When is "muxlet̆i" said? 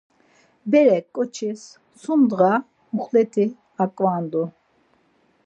2.95-3.45